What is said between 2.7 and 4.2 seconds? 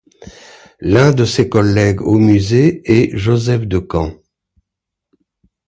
est Joseph DeCamp.